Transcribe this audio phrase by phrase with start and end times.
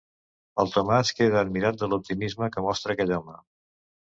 [0.63, 3.39] El Tomàs queda admirat de l'optimisme que mostra aquell home.